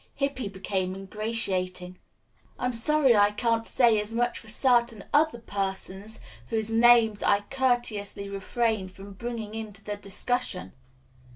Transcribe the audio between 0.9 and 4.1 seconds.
ingratiating. "I'm sorry I can't say